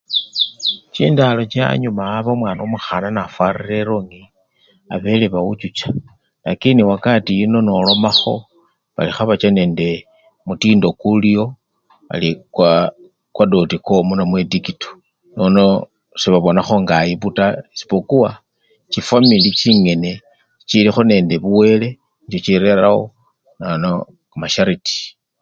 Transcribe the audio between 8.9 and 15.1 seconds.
Bali khebacha nende kumutindo kuliwonbali kwadoti kome namwe dikito